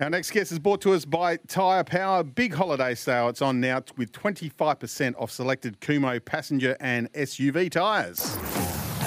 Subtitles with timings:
[0.00, 2.24] Our next guest is brought to us by Tyre Power.
[2.24, 3.28] Big holiday sale.
[3.28, 8.18] It's on now with 25% off selected Kumho passenger and SUV tyres.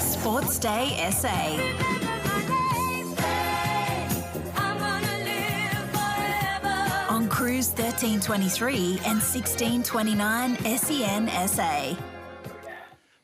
[0.00, 1.28] Sports Day SA.
[7.10, 12.17] On Cruise 1323 and 1629 SEN SA.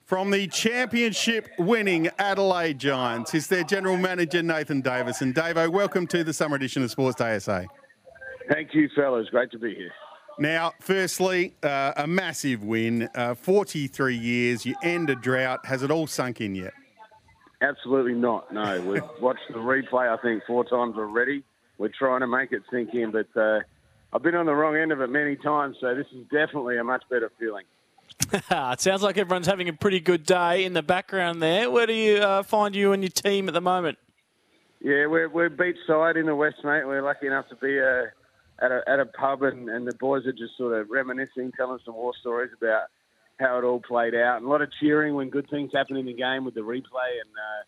[0.04, 5.22] From the championship winning Adelaide Giants is their general manager, Nathan Davis.
[5.22, 7.62] And Davo, welcome to the summer edition of Sports Day SA.
[8.50, 9.30] Thank you, fellas.
[9.30, 9.92] Great to be here.
[10.38, 13.08] Now, firstly, uh, a massive win.
[13.14, 15.64] Uh, 43 years, you end a drought.
[15.64, 16.74] Has it all sunk in yet?
[17.62, 18.52] Absolutely not.
[18.52, 20.06] No, we've watched the replay.
[20.06, 21.44] I think four times already.
[21.78, 23.60] We're trying to make it sink in, but uh,
[24.12, 25.78] I've been on the wrong end of it many times.
[25.80, 27.64] So this is definitely a much better feeling.
[28.50, 31.70] it sounds like everyone's having a pretty good day in the background there.
[31.70, 33.98] Where do you uh, find you and your team at the moment?
[34.80, 36.86] Yeah, we're we're beachside in the west, mate.
[36.86, 38.04] We're lucky enough to be uh,
[38.64, 41.78] at a at a pub, and, and the boys are just sort of reminiscing, telling
[41.84, 42.88] some war stories about
[43.40, 46.06] how it all played out, and a lot of cheering when good things happen in
[46.06, 47.20] the game with the replay.
[47.20, 47.64] And uh,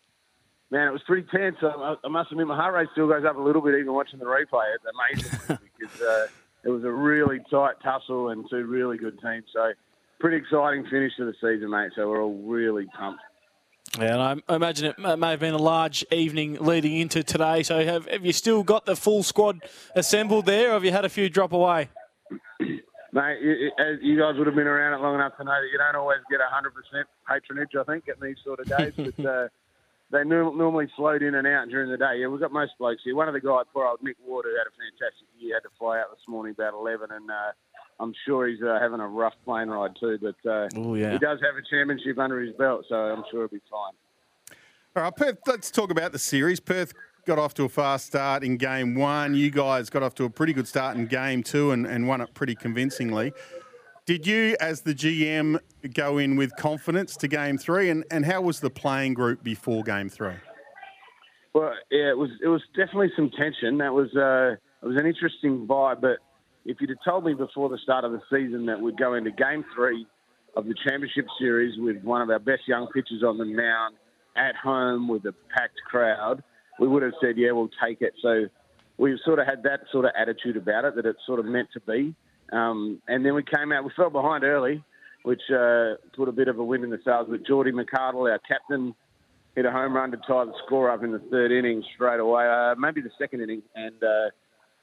[0.69, 1.57] man, it was pretty tense.
[1.61, 4.19] I, I must admit, my heart rate still goes up a little bit even watching
[4.19, 4.75] the replay.
[4.75, 6.27] It's amazing because uh,
[6.63, 9.45] it was a really tight tussle and two really good teams.
[9.53, 9.71] So
[10.19, 11.91] pretty exciting finish to the season, mate.
[11.95, 13.21] So we're all really pumped.
[13.97, 17.63] Yeah, and I imagine it may have been a large evening leading into today.
[17.63, 19.63] So have, have you still got the full squad
[19.95, 21.89] assembled there, or have you had a few drop away?
[23.13, 25.77] Mate, you, you guys would have been around it long enough to know that you
[25.77, 28.93] don't always get 100% patronage, I think, at these sort of days.
[29.17, 29.47] but uh,
[30.11, 32.19] they normally float in and out during the day.
[32.19, 33.15] Yeah, we've got most blokes here.
[33.15, 35.73] One of the guys, poor old Nick Ward, who had a fantastic year, had to
[35.79, 37.31] fly out this morning about 11 and...
[37.31, 37.51] Uh,
[37.99, 41.13] I'm sure he's uh, having a rough plane ride too, but uh, Ooh, yeah.
[41.13, 43.93] he does have a championship under his belt, so I'm sure he'll be fine.
[44.95, 46.59] All right, Perth, let's talk about the series.
[46.59, 46.93] Perth
[47.25, 49.35] got off to a fast start in game one.
[49.35, 52.21] You guys got off to a pretty good start in game two and, and won
[52.21, 53.33] it pretty convincingly.
[54.05, 55.59] Did you, as the GM,
[55.93, 57.89] go in with confidence to game three?
[57.89, 60.35] And, and how was the playing group before game three?
[61.53, 63.79] Well, yeah, it was it was definitely some tension.
[63.79, 66.19] That was uh, it was an interesting vibe, but
[66.67, 69.31] if you'd have told me before the start of the season that we'd go into
[69.31, 70.05] game three
[70.55, 73.95] of the championship series with one of our best young pitchers on the mound
[74.35, 76.43] at home with a packed crowd,
[76.79, 78.13] we would have said, yeah, we'll take it.
[78.21, 78.45] So
[78.97, 81.69] we've sort of had that sort of attitude about it, that it's sort of meant
[81.73, 82.13] to be.
[82.51, 84.83] Um, and then we came out, we fell behind early,
[85.23, 87.27] which uh, put a bit of a wind in the sails.
[87.29, 88.93] But Geordie McArdle, our captain,
[89.55, 92.45] hit a home run to tie the score up in the third inning straight away,
[92.45, 93.61] uh, maybe the second inning.
[93.73, 94.29] And uh,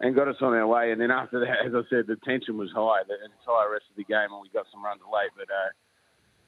[0.00, 0.92] and got us on our way.
[0.92, 3.96] And then after that, as I said, the tension was high the entire rest of
[3.96, 5.30] the game, and we got some runs late.
[5.36, 5.70] But uh,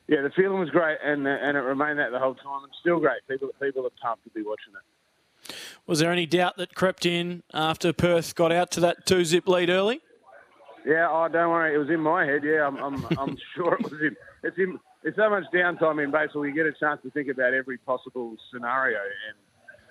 [0.09, 2.63] yeah, the feeling was great, and uh, and it remained that the whole time.
[2.69, 3.21] It's still great.
[3.29, 5.55] People people are pumped to be watching it.
[5.87, 9.47] Was there any doubt that crept in after Perth got out to that two zip
[9.47, 10.01] lead early?
[10.85, 12.43] Yeah, oh, don't worry, it was in my head.
[12.45, 14.17] Yeah, I'm I'm, I'm sure it was in.
[14.43, 14.79] It's in.
[15.03, 16.45] It's so much downtime in baseball.
[16.47, 19.37] You get a chance to think about every possible scenario, and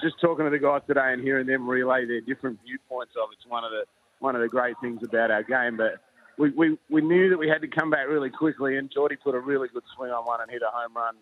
[0.02, 3.46] just talking to the guys today and hearing them relay their different viewpoints of it's
[3.48, 3.84] one of the
[4.20, 5.78] one of the great things about our game.
[5.78, 6.00] But
[6.38, 9.36] we, we, we knew that we had to come back really quickly, and Geordie put
[9.36, 11.16] a really good swing on one and hit a home run,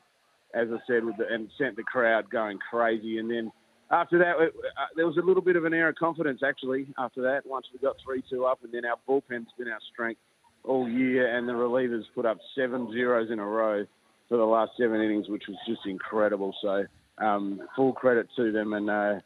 [0.54, 3.18] as I said, the, and sent the crowd going crazy.
[3.18, 3.52] And then
[3.92, 6.88] after that, it, uh, there was a little bit of an air of confidence actually.
[6.98, 10.22] After that, once we got three two up, and then our bullpen's been our strength
[10.64, 13.86] all year, and the relievers put up seven zeros in a row
[14.30, 16.56] for the last seven innings, which was just incredible.
[16.62, 16.86] So
[17.18, 19.20] um, full credit to them, and uh,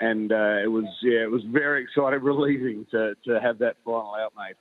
[0.00, 4.14] and uh, it was yeah, it was very exciting, relieving to to have that final
[4.14, 4.56] out, mate.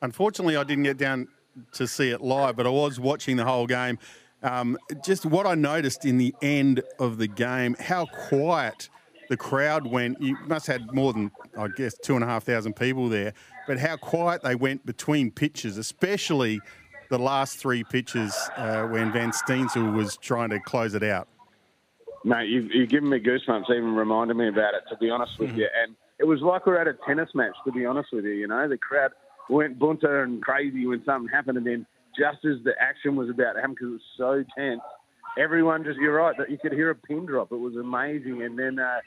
[0.00, 1.28] Unfortunately, I didn't get down
[1.72, 3.98] to see it live, but I was watching the whole game.
[4.42, 8.88] Um, just what I noticed in the end of the game, how quiet
[9.28, 10.20] the crowd went.
[10.22, 13.34] You must have had more than, I guess, two and a half thousand people there,
[13.66, 16.60] but how quiet they went between pitches, especially
[17.10, 21.28] the last three pitches uh, when Van Steensel was trying to close it out.
[22.24, 25.50] Mate, you've, you've given me goosebumps even reminding me about it, to be honest with
[25.50, 25.60] mm-hmm.
[25.60, 25.68] you.
[25.82, 28.32] And it was like we are at a tennis match, to be honest with you.
[28.32, 29.12] You know, the crowd
[29.48, 31.58] went bunter and crazy when something happened.
[31.58, 31.86] And then
[32.18, 34.80] just as the action was about to happen, because it was so tense,
[35.38, 37.52] everyone just, you're right, that you could hear a pin drop.
[37.52, 38.42] It was amazing.
[38.42, 38.98] And then uh,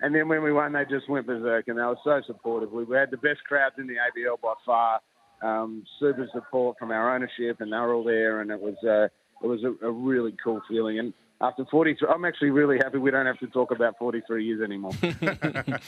[0.00, 2.70] and then when we won, they just went berserk, and they were so supportive.
[2.70, 5.00] We had the best crowds in the ABL by far.
[5.42, 9.08] Um, super support from our ownership, and they were all there, and it was uh,
[9.42, 10.98] it was a, a really cool feeling.
[10.98, 14.62] And after 43, I'm actually really happy we don't have to talk about 43 years
[14.62, 14.92] anymore.
[15.02, 15.78] yeah,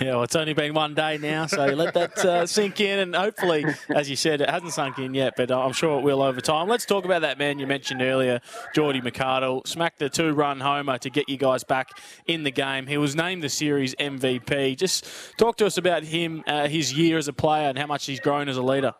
[0.00, 2.98] well, it's only been one day now, so let that uh, sink in.
[2.98, 3.64] And hopefully,
[3.94, 6.68] as you said, it hasn't sunk in yet, but I'm sure it will over time.
[6.68, 8.40] Let's talk about that man you mentioned earlier,
[8.74, 9.66] Geordie McArdle.
[9.66, 11.88] Smacked the two run homer to get you guys back
[12.26, 12.86] in the game.
[12.86, 14.76] He was named the series MVP.
[14.76, 15.06] Just
[15.38, 18.20] talk to us about him, uh, his year as a player, and how much he's
[18.20, 18.92] grown as a leader.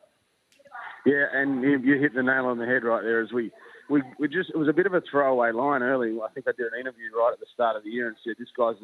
[1.05, 3.50] Yeah, and you hit the nail on the head right there as we
[3.90, 6.16] we, we just it was a bit of a throwaway line early.
[6.22, 8.34] I think I did an interview right at the start of the year and said
[8.38, 8.76] this guy's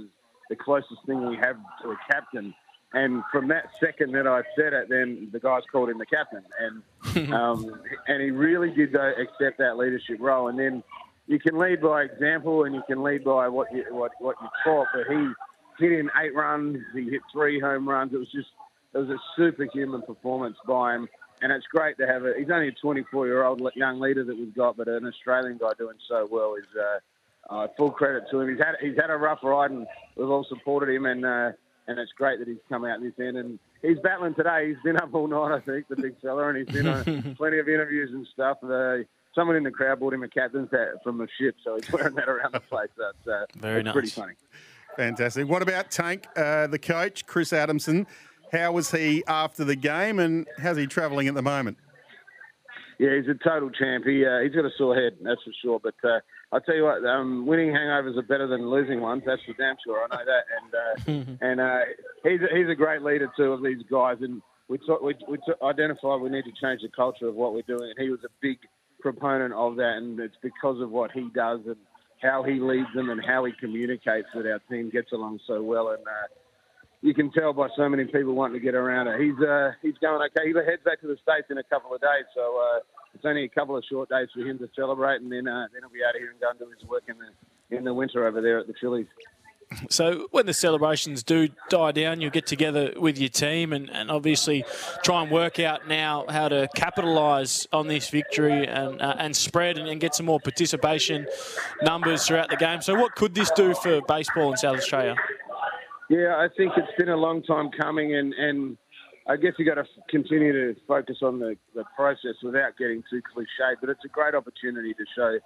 [0.50, 2.54] the closest thing we have to a captain.
[2.92, 6.42] And from that second that I said it, then the guys called him the captain,
[6.60, 10.48] and um, and he really did accept that leadership role.
[10.48, 10.82] And then
[11.26, 14.48] you can lead by example, and you can lead by what you what what you
[14.64, 14.88] taught.
[14.92, 15.28] But he
[15.78, 18.12] hit in eight runs, he hit three home runs.
[18.12, 18.48] It was just
[18.94, 21.08] it was a superhuman performance by him
[21.46, 22.34] and it's great to have a.
[22.36, 25.70] He's only a 24 year old young leader that we've got, but an Australian guy
[25.78, 28.48] doing so well is uh, uh, full credit to him.
[28.48, 31.52] He's had he's had a rough ride, and we've all supported him, and uh,
[31.86, 33.36] and it's great that he's come out this end.
[33.36, 34.70] And he's battling today.
[34.70, 37.60] He's been up all night, I think, the big fella, and he's been on plenty
[37.60, 38.58] of interviews and stuff.
[38.64, 41.88] Uh, someone in the crowd bought him a captain's hat from the ship, so he's
[41.92, 42.90] wearing that around the place.
[42.98, 43.92] That's uh, very nice.
[43.92, 44.34] Pretty funny.
[44.96, 45.46] Fantastic.
[45.46, 48.08] What about Tank, uh, the coach, Chris Adamson?
[48.56, 51.78] How was he after the game, and how's he travelling at the moment?
[52.98, 54.04] Yeah, he's a total champ.
[54.06, 55.80] He uh, he's got a sore head, that's for sure.
[55.82, 56.20] But uh,
[56.52, 59.22] I tell you what, um, winning hangovers are better than losing ones.
[59.26, 60.06] That's for damn sure.
[60.10, 60.44] I know that.
[60.56, 61.80] And uh, and uh,
[62.22, 64.16] he's a, he's a great leader too of these guys.
[64.20, 67.52] And we t- we, we t- identified we need to change the culture of what
[67.52, 67.92] we're doing.
[67.94, 68.58] And he was a big
[69.00, 69.96] proponent of that.
[69.98, 71.76] And it's because of what he does and
[72.22, 75.88] how he leads them and how he communicates that our team gets along so well.
[75.88, 76.26] And uh,
[77.06, 79.20] you can tell by so many people wanting to get around it.
[79.20, 80.48] He's uh, he's going okay.
[80.48, 82.80] He heads back to the states in a couple of days, so uh,
[83.14, 85.82] it's only a couple of short days for him to celebrate, and then uh, then
[85.82, 87.94] he'll be out of here and go and do his work in the in the
[87.94, 89.06] winter over there at the Phillies.
[89.90, 94.12] So when the celebrations do die down, you'll get together with your team and, and
[94.12, 94.64] obviously
[95.02, 99.76] try and work out now how to capitalise on this victory and uh, and spread
[99.76, 101.26] and, and, get some more participation
[101.82, 102.80] numbers throughout the game.
[102.80, 105.16] So what could this do for baseball in South Australia?
[106.08, 108.76] Yeah, I think it's been a long time coming, and, and
[109.26, 113.20] I guess you got to continue to focus on the, the process without getting too
[113.34, 113.74] cliche.
[113.80, 115.38] But it's a great opportunity to show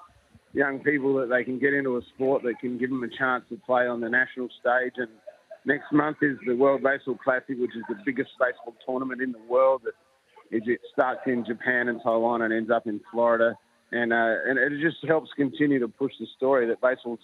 [0.53, 3.45] young people that they can get into a sport that can give them a chance
[3.49, 4.93] to play on the national stage.
[4.97, 5.09] And
[5.65, 9.43] next month is the World Baseball Classic, which is the biggest baseball tournament in the
[9.49, 9.83] world.
[10.51, 13.57] It, it starts in Japan and Taiwan and ends up in Florida.
[13.93, 17.21] And, uh, and it just helps continue to push the story that baseball's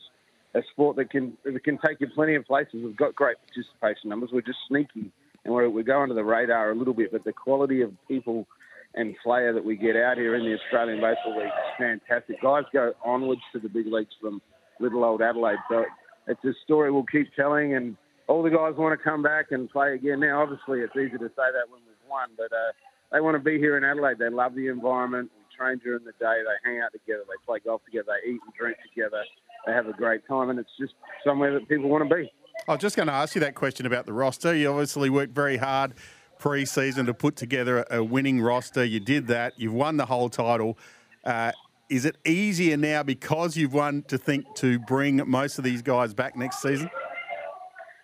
[0.57, 2.75] a sport that can that can take you plenty of places.
[2.75, 4.31] We've got great participation numbers.
[4.33, 5.13] We're just sneaky
[5.47, 8.47] and we're, we go under the radar a little bit, but the quality of people
[8.95, 12.43] and player that we get out here in the Australian Baseball League is fantastic.
[12.43, 14.43] Guys go onwards to the big leagues from
[14.81, 15.59] little old Adelaide.
[15.71, 15.85] So
[16.27, 19.71] it's a story we'll keep telling, and all the guys want to come back and
[19.71, 20.21] play again.
[20.21, 22.73] Now, obviously, it's easy to say that when we've won, but uh,
[23.13, 24.19] they want to be here in Adelaide.
[24.19, 25.31] They love the environment.
[25.37, 26.43] We train during the day.
[26.43, 27.23] They hang out together.
[27.29, 28.17] They play golf together.
[28.17, 29.23] They eat and drink together
[29.67, 32.31] they have a great time, and it's just somewhere that people want to be.
[32.69, 34.55] I was just going to ask you that question about the roster.
[34.55, 35.95] You obviously worked very hard
[36.39, 38.85] pre-season to put together a winning roster.
[38.85, 39.55] You did that.
[39.57, 40.79] You've won the whole title.
[41.25, 41.53] Uh,
[41.89, 46.15] is it easier now because you've won to think to bring most of these guys
[46.15, 46.91] back next season?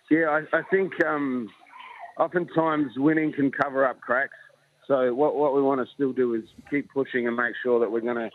[0.09, 1.49] Yeah, I, I think um,
[2.17, 4.37] oftentimes winning can cover up cracks.
[4.87, 7.91] So what, what we want to still do is keep pushing and make sure that
[7.91, 8.29] we're going to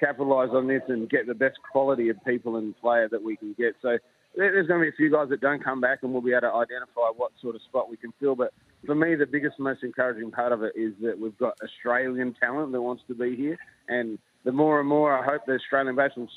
[0.00, 3.54] capitalise on this and get the best quality of people and player that we can
[3.58, 3.74] get.
[3.82, 3.98] So
[4.36, 6.42] there's going to be a few guys that don't come back, and we'll be able
[6.42, 8.34] to identify what sort of spot we can fill.
[8.34, 8.52] But
[8.86, 12.72] for me, the biggest, most encouraging part of it is that we've got Australian talent
[12.72, 16.28] that wants to be here, and the more and more I hope the Australian baseball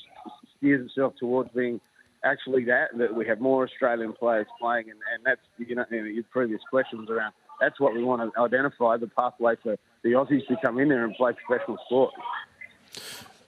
[0.56, 1.80] steers itself towards being
[2.24, 6.24] actually that that we have more Australian players playing, and, and that's you know your
[6.24, 7.32] previous questions around.
[7.60, 11.04] That's what we want to identify the pathway for the Aussies to come in there
[11.04, 12.12] and play professional sport.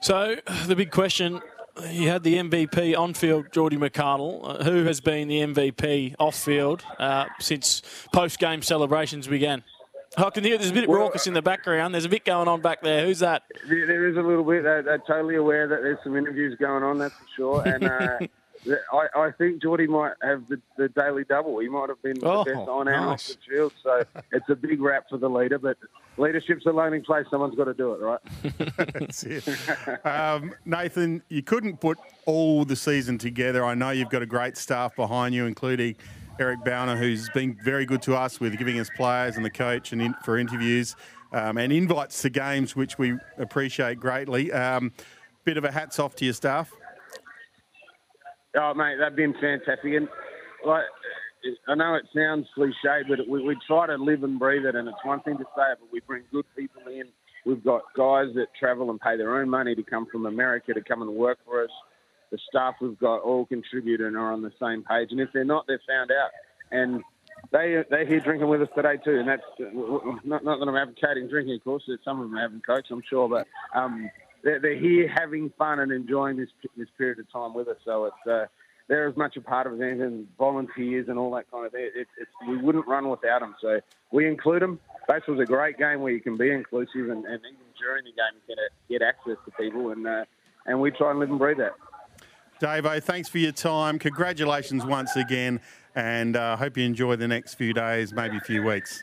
[0.00, 0.36] So
[0.66, 1.40] the big question.
[1.90, 4.60] You had the MVP on field, Geordie McArdle.
[4.60, 7.82] Uh, who has been the MVP off field uh, since
[8.14, 9.62] post game celebrations began?
[10.16, 11.92] I can hear there's a bit well, raucous in the background.
[11.92, 13.04] There's a bit going on back there.
[13.04, 13.42] Who's that?
[13.68, 14.62] There is a little bit.
[14.62, 17.62] They're, they're totally aware that there's some interviews going on, that's for sure.
[17.68, 18.18] And uh,
[18.92, 21.58] I, I, think Geordie might have the, the, daily double.
[21.58, 23.28] He might have been oh, the best on and nice.
[23.28, 23.73] the field.
[23.82, 25.76] So it's a big rap for the leader, but
[26.16, 27.26] leadership's a learning place.
[27.30, 28.20] Someone's got to do it, right?
[28.94, 29.46] That's it.
[30.06, 33.64] Um, Nathan, you couldn't put all the season together.
[33.64, 35.96] I know you've got a great staff behind you, including
[36.38, 39.92] Eric Bowner, who's been very good to us with giving us players and the coach
[39.92, 40.96] and in, for interviews
[41.32, 44.52] um, and invites to games, which we appreciate greatly.
[44.52, 44.92] Um,
[45.44, 46.73] bit of a hats off to your staff.
[48.58, 49.92] Oh, mate, they've been fantastic.
[49.94, 50.08] And
[50.64, 50.84] like,
[51.68, 54.75] I know it sounds cliche, but we, we try to live and breathe it.
[54.75, 57.04] And it's one thing to say it, but we bring good people in.
[57.44, 60.82] We've got guys that travel and pay their own money to come from America to
[60.82, 61.70] come and work for us.
[62.32, 65.08] The staff we've got all contribute and are on the same page.
[65.12, 66.30] And if they're not, they're found out.
[66.72, 67.02] And
[67.52, 69.18] they they're here drinking with us today too.
[69.20, 69.42] And that's
[70.25, 71.88] not, not that I'm advocating drinking, of course.
[72.04, 73.46] Some of them haven't coached, I'm sure, but
[73.78, 74.10] um,
[74.46, 77.76] they're, they're here having fun and enjoying this this period of time with us.
[77.84, 78.46] So it's uh,
[78.88, 81.90] they're as much a part of it as volunteers and all that kind of thing.
[81.94, 83.56] It, it's, we wouldn't run without them.
[83.60, 83.80] So
[84.12, 84.78] we include them.
[85.08, 88.40] Was a great game where you can be inclusive and, and even during the game
[88.48, 90.24] you get, get access to people and uh,
[90.66, 91.74] and we try and live and breathe that.
[92.60, 93.98] Davo, thanks for your time.
[93.98, 95.60] Congratulations once again,
[95.94, 99.02] and I uh, hope you enjoy the next few days, maybe a few weeks.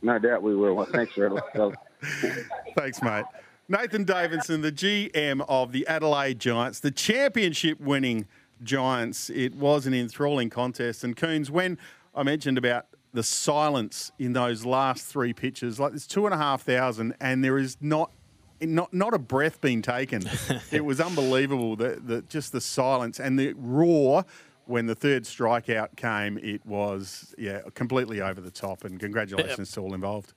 [0.00, 0.84] No doubt we will.
[0.86, 1.12] Thanks,
[2.76, 3.24] thanks, mate.
[3.72, 8.28] Nathan Davison, the GM of the Adelaide Giants, the championship winning
[8.62, 9.30] Giants.
[9.30, 11.04] It was an enthralling contest.
[11.04, 11.78] And Coons, when
[12.14, 16.36] I mentioned about the silence in those last three pitches, like there's two and a
[16.36, 18.10] half thousand, and there is not
[18.60, 20.22] not not a breath being taken.
[20.70, 24.26] it was unbelievable that the, just the silence and the roar
[24.66, 26.36] when the third strikeout came.
[26.36, 28.84] It was yeah completely over the top.
[28.84, 30.34] And congratulations to all involved.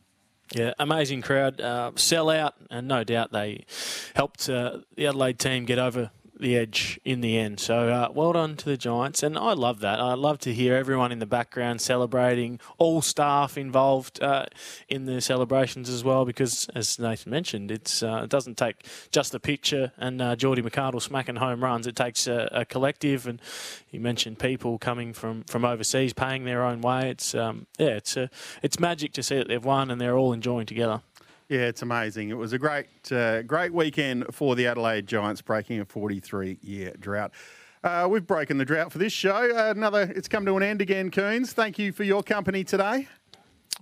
[0.54, 3.66] Yeah, amazing crowd, uh, sell out, and no doubt they
[4.16, 7.60] helped uh, the Adelaide team get over the edge in the end.
[7.60, 10.00] So uh, well done to the Giants, and I love that.
[10.00, 14.46] I love to hear everyone in the background celebrating, all staff involved uh,
[14.90, 19.32] in the celebrations as well, because as Nathan mentioned, it's uh, it doesn't take just
[19.32, 21.88] the pitcher and uh, Geordie McArdle smacking home runs.
[21.88, 23.42] It takes a, a, collective, and
[23.92, 27.10] you mentioned people coming from, from overseas paying their own way.
[27.10, 28.30] It's um, yeah, it's a,
[28.62, 31.02] it's magic to see that they've won and they're all enjoying together.
[31.48, 32.30] Yeah, it's amazing.
[32.30, 37.32] It was a great, uh, great weekend for the Adelaide Giants, breaking a 43-year drought.
[37.84, 39.56] Uh, we've broken the drought for this show.
[39.56, 41.54] Uh, another, it's come to an end again, Coons.
[41.54, 43.08] Thank you for your company today.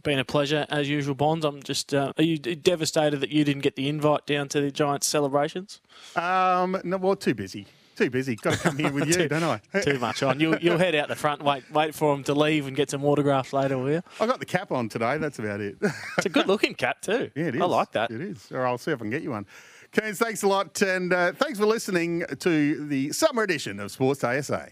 [0.02, 1.46] Been a pleasure as usual, Bonds.
[1.46, 1.94] I'm just.
[1.94, 5.80] Uh, are you devastated that you didn't get the invite down to the Giants celebrations?
[6.18, 7.68] Um, no, well, too busy.
[8.04, 8.36] Too busy.
[8.36, 9.80] Got to come here with you, too, don't I?
[9.82, 10.40] too much on.
[10.40, 13.06] You'll, you'll head out the front, wait wait for him to leave and get some
[13.06, 14.02] autographs later, will you?
[14.20, 15.18] I got the cap on today.
[15.18, 15.78] That's about it.
[16.18, 17.32] it's a good looking cap too.
[17.36, 17.62] Yeah, it is.
[17.62, 18.12] I like that.
[18.12, 18.52] It is.
[18.52, 19.46] Or I'll see if I can get you one.
[19.92, 20.82] Keynes, thanks a lot.
[20.82, 24.66] And uh, thanks for listening to the summer edition of Sports Day SA.